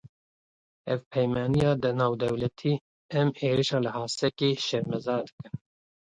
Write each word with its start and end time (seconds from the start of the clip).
Hevpeymaniya 0.89 1.71
Navdewletî: 1.99 2.73
Em 3.19 3.29
êrîşa 3.49 3.79
li 3.85 3.91
Hesekê 3.97 4.51
şermezar 4.67 5.23
dikin. 5.29 5.53